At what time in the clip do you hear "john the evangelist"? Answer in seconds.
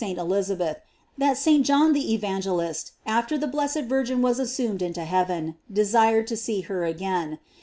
1.63-2.93